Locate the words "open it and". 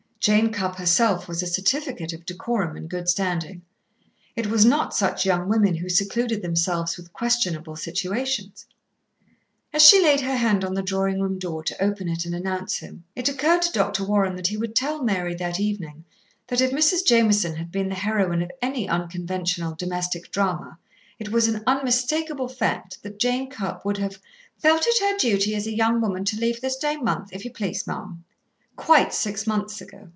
11.83-12.35